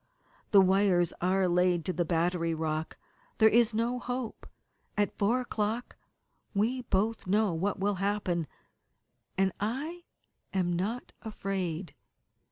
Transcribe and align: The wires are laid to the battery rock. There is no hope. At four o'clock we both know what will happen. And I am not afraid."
The 0.49 0.61
wires 0.61 1.13
are 1.21 1.47
laid 1.47 1.85
to 1.85 1.93
the 1.93 2.05
battery 2.05 2.55
rock. 2.55 2.97
There 3.37 3.47
is 3.49 3.71
no 3.71 3.99
hope. 3.99 4.47
At 4.97 5.15
four 5.15 5.41
o'clock 5.41 5.95
we 6.55 6.81
both 6.81 7.27
know 7.27 7.53
what 7.53 7.77
will 7.79 7.93
happen. 8.01 8.47
And 9.37 9.51
I 9.59 10.05
am 10.53 10.73
not 10.73 11.13
afraid." 11.21 11.93